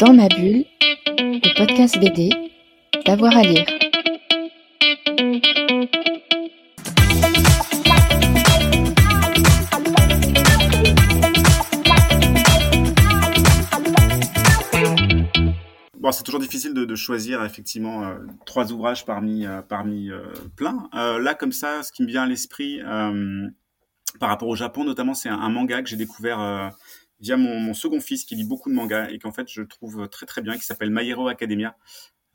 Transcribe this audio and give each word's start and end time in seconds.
Dans 0.00 0.14
ma 0.14 0.28
bulle, 0.28 0.64
le 1.18 1.58
podcast 1.58 1.98
BD, 2.00 2.30
d'avoir 3.04 3.36
à 3.36 3.42
lire. 3.42 3.66
Bon, 15.98 16.10
c'est 16.12 16.22
toujours 16.22 16.40
difficile 16.40 16.72
de, 16.72 16.94
choisir 16.94 17.44
effectivement 17.44 18.04
euh, 18.04 18.14
trois 18.46 18.72
ouvrages 18.72 19.04
parmi 19.04 19.44
euh, 19.44 19.60
euh, 19.70 20.32
plein. 20.56 20.88
Là, 20.94 21.34
comme 21.34 21.52
ça, 21.52 21.82
ce 21.82 21.92
qui 21.92 22.04
me 22.04 22.08
vient 22.08 22.22
à 22.22 22.26
l'esprit 22.26 22.80
par 24.18 24.30
rapport 24.30 24.48
au 24.48 24.56
Japon, 24.56 24.84
notamment, 24.84 25.12
c'est 25.12 25.28
un, 25.28 25.50
manga 25.50 25.82
que 25.82 25.90
j'ai 25.90 25.96
découvert 25.96 26.72
via 27.20 27.36
mon, 27.36 27.60
mon 27.60 27.74
second 27.74 28.00
fils 28.00 28.24
qui 28.24 28.34
lit 28.34 28.44
beaucoup 28.44 28.70
de 28.70 28.74
mangas 28.74 29.10
et 29.10 29.18
qu'en 29.18 29.32
fait 29.32 29.48
je 29.48 29.62
trouve 29.62 30.08
très 30.08 30.26
très 30.26 30.42
bien, 30.42 30.56
qui 30.56 30.64
s'appelle 30.64 30.90
My 30.90 31.08
Hero 31.08 31.28
Academia, 31.28 31.76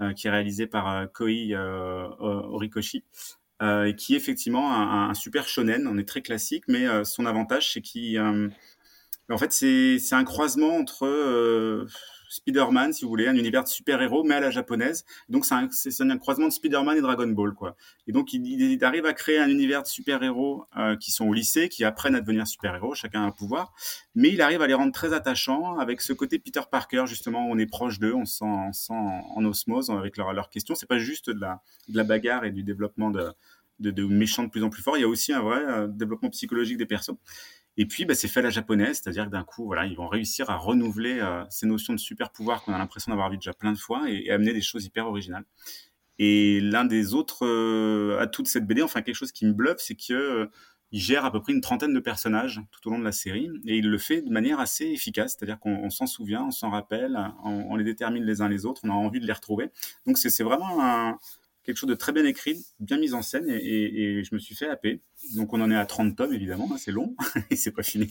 euh, 0.01 0.11
qui 0.11 0.27
est 0.27 0.29
réalisé 0.29 0.67
par 0.67 0.93
euh, 0.93 1.05
Koi 1.07 1.53
euh, 1.53 2.07
Horikoshi. 2.19 3.03
Et 3.61 3.95
qui 3.95 4.15
effectivement 4.15 4.73
un, 4.73 5.09
un, 5.09 5.13
super 5.13 5.47
shonen, 5.47 5.87
on 5.87 5.97
est 5.97 6.07
très 6.07 6.21
classique, 6.21 6.65
mais 6.67 6.85
son 7.05 7.25
avantage 7.25 7.71
c'est 7.71 7.79
qu'il, 7.79 8.19
en 9.29 9.37
fait, 9.37 9.51
c'est 9.51 10.13
un 10.13 10.23
croisement 10.23 10.75
entre 10.77 11.05
euh, 11.05 11.87
Spider-Man, 12.29 12.91
si 12.93 13.03
vous 13.05 13.09
voulez, 13.09 13.27
un 13.27 13.35
univers 13.35 13.63
de 13.63 13.67
super-héros, 13.67 14.23
mais 14.23 14.35
à 14.35 14.39
la 14.39 14.51
japonaise. 14.51 15.05
Donc, 15.29 15.45
c'est 15.45 15.55
un, 15.55 16.09
un 16.09 16.17
croisement 16.17 16.47
de 16.47 16.51
Spider-Man 16.51 16.97
et 16.97 17.01
Dragon 17.01 17.27
Ball, 17.27 17.53
quoi. 17.53 17.75
Et 18.07 18.11
donc, 18.11 18.33
il, 18.33 18.45
il 18.45 18.83
arrive 18.83 19.05
à 19.05 19.13
créer 19.13 19.39
un 19.39 19.49
univers 19.49 19.81
de 19.83 19.87
super-héros 19.87 20.65
euh, 20.77 20.95
qui 20.97 21.11
sont 21.11 21.25
au 21.25 21.33
lycée, 21.33 21.69
qui 21.69 21.83
apprennent 21.83 22.15
à 22.15 22.21
devenir 22.21 22.45
super-héros, 22.45 22.93
chacun 22.93 23.23
a 23.23 23.25
un 23.25 23.31
pouvoir, 23.31 23.73
mais 24.13 24.29
il 24.29 24.41
arrive 24.41 24.61
à 24.61 24.67
les 24.67 24.73
rendre 24.73 24.91
très 24.91 25.13
attachants 25.13 25.77
avec 25.77 26.01
ce 26.01 26.13
côté 26.13 26.37
Peter 26.37 26.61
Parker, 26.69 27.05
justement, 27.07 27.47
on 27.49 27.57
est 27.57 27.65
proche 27.65 27.99
d'eux, 27.99 28.13
on 28.13 28.25
se 28.25 28.37
sent, 28.37 28.45
on 28.45 28.73
se 28.73 28.85
sent 28.85 28.93
en, 28.93 29.23
en 29.35 29.45
osmose 29.45 29.89
avec 29.89 30.17
leurs 30.17 30.33
leur 30.33 30.49
questions. 30.49 30.75
C'est 30.75 30.89
pas 30.89 30.99
juste 30.99 31.29
de 31.29 31.39
la, 31.39 31.61
de 31.89 31.97
la 31.97 32.03
bagarre 32.03 32.45
et 32.45 32.51
du 32.51 32.63
développement 32.63 33.11
de, 33.11 33.31
de, 33.79 33.91
de 33.91 34.05
méchants 34.05 34.43
de 34.43 34.49
plus 34.49 34.63
en 34.63 34.69
plus 34.69 34.81
forts, 34.81 34.97
il 34.97 35.01
y 35.01 35.03
a 35.05 35.07
aussi 35.07 35.33
un 35.33 35.41
vrai 35.41 35.63
euh, 35.63 35.87
développement 35.87 36.29
psychologique 36.29 36.77
des 36.77 36.85
persos. 36.85 37.15
Et 37.77 37.85
puis, 37.85 38.05
bah, 38.05 38.15
c'est 38.15 38.27
fait 38.27 38.39
à 38.39 38.43
la 38.43 38.49
japonaise, 38.49 39.01
c'est-à-dire 39.01 39.25
que 39.25 39.31
d'un 39.31 39.43
coup, 39.43 39.65
voilà, 39.65 39.85
ils 39.85 39.97
vont 39.97 40.07
réussir 40.07 40.49
à 40.49 40.57
renouveler 40.57 41.19
euh, 41.19 41.43
ces 41.49 41.65
notions 41.65 41.93
de 41.93 41.99
super 41.99 42.31
pouvoir 42.31 42.63
qu'on 42.63 42.73
a 42.73 42.77
l'impression 42.77 43.11
d'avoir 43.11 43.29
vu 43.29 43.37
déjà 43.37 43.53
plein 43.53 43.73
de 43.73 43.77
fois 43.77 44.09
et, 44.09 44.29
amener 44.29 44.53
des 44.53 44.61
choses 44.61 44.85
hyper 44.85 45.07
originales. 45.07 45.45
Et 46.17 46.61
l'un 46.61 46.85
des 46.85 47.13
autres 47.13 47.45
euh, 47.45 48.17
atouts 48.19 48.43
de 48.43 48.47
cette 48.47 48.65
BD, 48.65 48.81
enfin 48.81 49.01
quelque 49.01 49.15
chose 49.15 49.33
qui 49.33 49.45
me 49.45 49.51
bluffe, 49.51 49.79
c'est 49.79 49.95
que 49.95 50.13
euh, 50.13 50.45
gère 50.93 51.25
à 51.25 51.31
peu 51.31 51.41
près 51.41 51.51
une 51.51 51.59
trentaine 51.59 51.93
de 51.93 51.99
personnages 51.99 52.61
tout 52.71 52.87
au 52.87 52.91
long 52.91 52.99
de 52.99 53.03
la 53.03 53.11
série 53.11 53.49
et 53.65 53.77
il 53.79 53.89
le 53.89 53.97
fait 53.97 54.21
de 54.21 54.29
manière 54.29 54.61
assez 54.61 54.85
efficace, 54.85 55.35
c'est-à-dire 55.37 55.59
qu'on 55.59 55.89
s'en 55.89 56.05
souvient, 56.05 56.45
on 56.45 56.51
s'en 56.51 56.69
rappelle, 56.69 57.17
on, 57.43 57.75
les 57.75 57.83
détermine 57.83 58.23
les 58.23 58.41
uns 58.41 58.47
les 58.47 58.65
autres, 58.65 58.81
on 58.85 58.89
a 58.89 58.93
envie 58.93 59.19
de 59.19 59.27
les 59.27 59.33
retrouver. 59.33 59.71
Donc 60.05 60.17
c'est 60.17 60.43
vraiment 60.43 60.81
un, 60.81 61.17
quelque 61.65 61.77
chose 61.77 61.89
de 61.89 61.95
très 61.95 62.11
bien 62.11 62.25
écrit, 62.25 62.65
bien 62.79 62.97
mis 62.97 63.13
en 63.13 63.21
scène, 63.21 63.49
et, 63.49 64.23
je 64.23 64.33
me 64.33 64.39
suis 64.39 64.55
fait 64.55 64.69
happer. 64.69 65.01
Donc 65.35 65.53
on 65.53 65.61
en 65.61 65.71
est 65.71 65.75
à 65.75 65.85
30 65.85 66.15
tomes, 66.15 66.33
évidemment, 66.33 66.69
hein, 66.71 66.77
c'est 66.77 66.91
long, 66.91 67.15
et 67.49 67.55
c'est 67.55 67.71
pas 67.71 67.83
fini, 67.83 68.07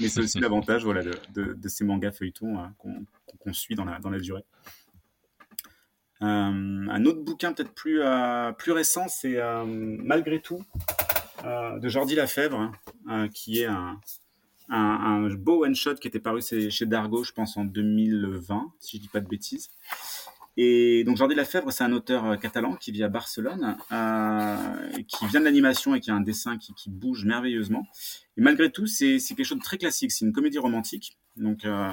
mais 0.00 0.08
c'est 0.08 0.20
aussi 0.20 0.40
l'avantage 0.40 0.84
voilà, 0.84 1.02
de, 1.02 1.68
ces 1.68 1.84
mangas 1.84 2.12
feuilletons 2.12 2.58
hein, 2.58 2.74
qu'on 2.78 3.06
qu 3.44 3.54
suit 3.54 3.74
dans 3.74 3.84
la, 3.84 4.00
durée. 4.18 4.44
Euh, 6.22 6.26
un 6.26 7.04
autre 7.04 7.22
bouquin 7.22 7.52
peut-être 7.52 7.74
plus, 7.74 8.00
euh, 8.00 8.52
récent, 8.68 9.06
c'est 9.08 9.36
euh, 9.36 9.64
Malgré 9.66 10.40
tout, 10.40 10.64
de 11.44 11.88
Jordi 11.88 12.14
Lafèvre, 12.14 12.72
hein, 13.06 13.28
qui 13.28 13.60
est 13.60 13.68
un, 14.70 15.28
beau 15.36 15.64
one-shot 15.64 15.96
qui 15.96 16.08
était 16.08 16.18
paru 16.18 16.40
chez 16.42 16.86
Dargo, 16.86 17.22
je 17.22 17.32
pense, 17.32 17.56
en 17.56 17.64
2020, 17.64 18.72
si 18.80 18.96
je 18.96 19.02
dis 19.02 19.08
pas 19.08 19.20
de 19.20 19.28
bêtises. 19.28 19.68
Et 20.56 21.04
donc 21.04 21.16
Jordi 21.16 21.34
Lafèvre, 21.34 21.70
c'est 21.70 21.84
un 21.84 21.92
auteur 21.92 22.24
euh, 22.24 22.36
catalan 22.36 22.74
qui 22.76 22.90
vit 22.90 23.02
à 23.02 23.08
Barcelone, 23.08 23.76
euh, 23.92 24.56
qui 25.06 25.26
vient 25.26 25.40
de 25.40 25.44
l'animation 25.44 25.94
et 25.94 26.00
qui 26.00 26.10
a 26.10 26.14
un 26.14 26.22
dessin 26.22 26.56
qui, 26.56 26.72
bouge 26.88 27.24
merveilleusement. 27.26 27.86
Et 28.38 28.40
malgré 28.40 28.70
tout, 28.70 28.86
c'est 28.86 29.18
quelque 29.18 29.44
chose 29.44 29.58
de 29.58 29.62
très 29.62 29.76
classique. 29.76 30.12
C'est 30.12 30.24
une 30.24 30.32
comédie 30.32 30.58
romantique, 30.58 31.18
donc 31.36 31.64
euh, 31.64 31.92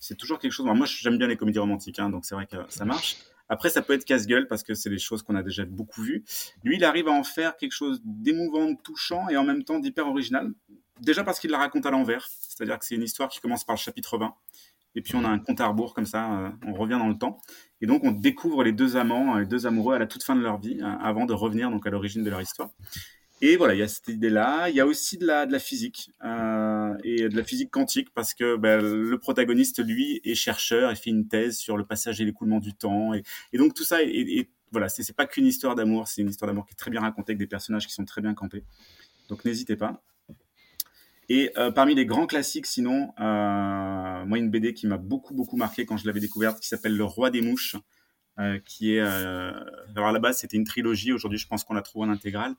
c'est 0.00 0.16
toujours 0.16 0.40
quelque 0.40 0.52
chose. 0.52 0.66
moi, 0.66 0.86
j'aime 0.86 1.18
bien 1.18 1.28
les 1.28 1.36
comédies 1.36 1.60
romantiques, 1.60 2.00
hein, 2.00 2.10
donc 2.10 2.24
c'est 2.24 2.34
vrai 2.34 2.46
que 2.46 2.56
ça 2.68 2.84
marche. 2.84 3.16
Après, 3.48 3.68
ça 3.68 3.82
peut 3.82 3.92
être 3.92 4.04
casse-gueule 4.04 4.46
parce 4.46 4.62
que 4.62 4.74
c'est 4.74 4.90
des 4.90 4.98
choses 4.98 5.22
qu'on 5.22 5.34
a 5.34 5.42
déjà 5.42 5.64
beaucoup 5.64 6.02
vues. 6.02 6.24
Lui, 6.62 6.76
il 6.76 6.84
arrive 6.84 7.08
à 7.08 7.12
en 7.12 7.24
faire 7.24 7.56
quelque 7.56 7.72
chose 7.72 8.00
d'émouvant, 8.04 8.70
de 8.70 8.76
touchant 8.82 9.28
et 9.28 9.36
en 9.36 9.44
même 9.44 9.64
temps 9.64 9.80
d'hyper 9.80 10.06
original. 10.06 10.52
Déjà 11.00 11.24
parce 11.24 11.40
qu'il 11.40 11.50
la 11.50 11.58
raconte 11.58 11.84
à 11.86 11.90
l'envers, 11.90 12.28
c'est-à-dire 12.40 12.78
que 12.78 12.84
c'est 12.84 12.94
une 12.94 13.02
histoire 13.02 13.28
qui 13.28 13.40
commence 13.40 13.64
par 13.64 13.74
le 13.74 13.80
chapitre 13.80 14.18
20 14.18 14.34
et 14.94 15.02
puis 15.02 15.14
on 15.16 15.24
a 15.24 15.28
un 15.28 15.38
compte 15.38 15.60
à 15.60 15.66
rebours 15.66 15.94
comme 15.94 16.06
ça, 16.06 16.32
euh, 16.32 16.50
on 16.66 16.74
revient 16.74 16.98
dans 16.98 17.08
le 17.08 17.18
temps. 17.18 17.40
Et 17.80 17.86
donc 17.86 18.04
on 18.04 18.12
découvre 18.12 18.64
les 18.64 18.72
deux 18.72 18.96
amants, 18.96 19.38
les 19.38 19.46
deux 19.46 19.66
amoureux 19.66 19.94
à 19.94 19.98
la 19.98 20.06
toute 20.06 20.22
fin 20.22 20.36
de 20.36 20.40
leur 20.40 20.58
vie, 20.58 20.78
hein, 20.82 20.98
avant 21.02 21.26
de 21.26 21.32
revenir 21.32 21.70
donc 21.70 21.86
à 21.86 21.90
l'origine 21.90 22.24
de 22.24 22.30
leur 22.30 22.40
histoire. 22.40 22.70
Et 23.42 23.56
voilà, 23.56 23.74
il 23.74 23.78
y 23.78 23.82
a 23.82 23.88
cette 23.88 24.08
idée-là. 24.08 24.68
Il 24.68 24.76
y 24.76 24.80
a 24.80 24.86
aussi 24.86 25.16
de 25.16 25.26
la, 25.26 25.58
physique 25.58 26.10
euh, 26.24 26.94
et 27.04 27.28
de 27.28 27.34
la 27.34 27.42
physique 27.42 27.70
quantique 27.70 28.08
parce 28.14 28.34
que 28.34 28.56
ben, 28.56 28.82
le 28.82 29.18
protagoniste, 29.18 29.82
lui, 29.82 30.20
est 30.24 30.34
chercheur 30.34 30.90
et 30.90 30.94
fait 30.94 31.08
une 31.08 31.26
thèse 31.26 31.56
sur 31.56 31.78
le 31.78 31.84
passage 31.86 32.20
et 32.20 32.24
l'écoulement 32.26 32.58
du 32.58 32.74
temps. 32.74 33.14
Et, 33.14 33.22
donc 33.54 33.72
tout 33.72 33.84
ça, 33.84 34.02
et, 34.02 34.50
voilà, 34.72 34.88
c'est 34.90 35.16
pas 35.16 35.26
qu'une 35.26 35.46
histoire 35.46 35.74
d'amour, 35.74 36.06
c'est 36.06 36.20
une 36.20 36.28
histoire 36.28 36.48
d'amour 36.50 36.66
qui 36.66 36.72
est 36.72 36.76
très 36.76 36.90
bien 36.90 37.00
racontée 37.00 37.32
avec 37.32 37.38
des 37.38 37.46
personnages 37.46 37.86
qui 37.86 37.94
sont 37.94 38.04
très 38.04 38.20
bien 38.20 38.34
campés. 38.34 38.62
Donc 39.30 39.44
n'hésitez 39.46 39.76
pas. 39.76 40.02
Et 41.30 41.52
euh, 41.56 41.70
parmi 41.70 41.94
les 41.94 42.06
grands 42.06 42.26
classiques, 42.26 42.66
sinon, 42.66 43.12
euh, 43.20 43.89
moi, 44.24 44.38
une 44.38 44.50
BD 44.50 44.74
qui 44.74 44.86
m'a 44.86 44.96
beaucoup, 44.96 45.34
beaucoup 45.34 45.56
marqué 45.56 45.86
quand 45.86 45.96
je 45.96 46.06
l'avais 46.06 46.20
découverte, 46.20 46.60
qui 46.60 46.68
s'appelle 46.68 46.96
Le 46.96 47.04
Roi 47.04 47.30
des 47.30 47.40
Mouches, 47.40 47.76
euh, 48.38 48.58
qui 48.64 48.94
est... 48.94 49.00
Euh, 49.00 49.52
alors 49.94 50.08
à 50.08 50.12
la 50.12 50.18
base, 50.18 50.38
c'était 50.38 50.56
une 50.56 50.64
trilogie, 50.64 51.12
aujourd'hui, 51.12 51.38
je 51.38 51.46
pense 51.46 51.64
qu'on 51.64 51.74
la 51.74 51.82
trouve 51.82 52.02
en 52.02 52.08
intégrale, 52.08 52.54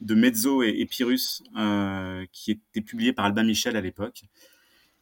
de 0.00 0.14
Mezzo 0.14 0.62
et, 0.62 0.74
et 0.78 0.86
Pyrrhus, 0.86 1.42
euh, 1.56 2.24
qui 2.32 2.52
était 2.52 2.80
publié 2.80 3.12
par 3.12 3.24
Albin 3.24 3.44
Michel 3.44 3.76
à 3.76 3.80
l'époque. 3.80 4.24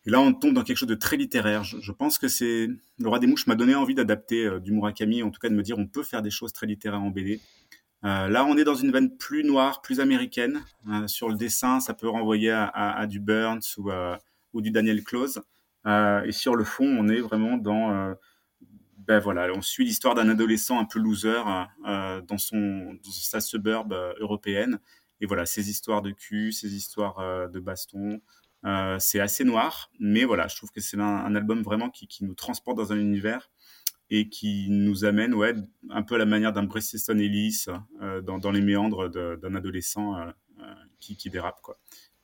Et 0.05 0.11
là, 0.11 0.21
on 0.21 0.33
tombe 0.33 0.55
dans 0.55 0.65
quelque 0.65 0.77
chose 0.77 0.89
de 0.89 0.97
très 0.97 1.17
littéraire. 1.17 1.62
Je, 1.62 1.93
pense 1.93 2.19
que 2.19 2.27
c'est... 2.27 2.69
Le 2.99 3.09
Roi 3.09 3.21
des 3.21 3.27
Mouches 3.27 3.47
m'a 3.47 3.55
donné 3.55 3.75
envie 3.75 3.94
d'adapter 3.94 4.47
euh, 4.47 4.59
du 4.59 4.73
Murakami, 4.73 5.23
en 5.23 5.31
tout 5.31 5.39
cas 5.39 5.49
de 5.49 5.55
me 5.55 5.62
dire 5.62 5.79
on 5.79 5.87
peut 5.87 6.03
faire 6.03 6.23
des 6.23 6.31
choses 6.31 6.53
très 6.53 6.67
littéraires 6.67 7.03
en 7.03 7.11
BD. 7.11 7.41
Euh, 8.05 8.29
là, 8.29 8.44
on 8.44 8.56
est 8.56 8.65
dans 8.65 8.75
une 8.75 8.91
veine 8.91 9.17
plus 9.17 9.44
noire, 9.44 9.81
plus 9.81 10.00
américaine. 10.00 10.65
Euh, 10.91 11.06
sur 11.06 11.29
le 11.29 11.37
dessin, 11.37 11.79
ça 11.79 11.94
peut 11.94 12.09
renvoyer 12.09 12.50
à, 12.50 13.06
du 13.06 13.21
Burns 13.21 13.61
ou, 13.79 13.91
ou, 14.53 14.61
du 14.61 14.73
Daniel 14.73 15.05
Close. 15.05 15.41
Euh, 15.87 16.22
et 16.25 16.32
sur 16.32 16.54
le 16.54 16.65
fond, 16.65 16.87
on 16.87 17.09
est 17.09 17.20
vraiment 17.20 17.56
dans... 17.56 17.93
Euh, 17.93 18.15
ben 18.98 19.19
voilà, 19.19 19.48
on 19.53 19.62
suit 19.62 19.84
l'histoire 19.84 20.15
d'un 20.15 20.28
adolescent 20.28 20.78
un 20.78 20.84
peu 20.84 21.00
loser 21.00 21.43
euh, 21.87 22.20
dans, 22.20 22.38
son, 22.38 22.97
sa 23.03 23.41
suburb 23.41 23.93
européenne. 24.20 24.78
Et 25.20 25.26
voilà, 25.26 25.44
ces 25.44 25.70
histoires 25.70 26.03
de 26.03 26.12
cul, 26.12 26.53
ces 26.53 26.75
histoires 26.75 27.48
de 27.50 27.60
baston, 27.60 28.20
c'est 29.00 29.19
assez 29.19 29.43
noir. 29.43 29.91
Mais 29.98 30.22
voilà, 30.25 30.47
je 30.47 30.54
trouve 30.56 30.70
que 30.70 30.81
c'est 30.81 30.98
un, 31.00 31.34
album 31.34 31.62
vraiment 31.62 31.91
qui, 31.91 32.09
nous 32.25 32.34
transporte 32.34 32.76
dans 32.76 32.93
un 32.93 32.99
univers 32.99 33.50
et 34.09 34.28
qui 34.28 34.69
nous 34.70 35.04
amène 35.04 35.34
ouais, 35.34 35.54
un 35.91 36.03
peu 36.03 36.14
à 36.14 36.19
la 36.19 36.26
manière 36.26 36.53
d'un 36.53 36.62
Bruce 36.62 36.93
Easton 36.93 37.19
Ellis 37.19 37.66
dans, 38.22 38.38
dans, 38.38 38.50
les 38.53 38.60
méandres 38.60 39.09
d'un 39.10 39.54
adolescent 39.56 40.14
qui, 41.00 41.16
qui, 41.16 41.28
dérape. 41.28 41.60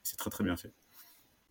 C'est 0.05 0.17
très 0.17 0.31
très 0.31 0.45
bien 0.45 0.57
fait. 0.57 0.73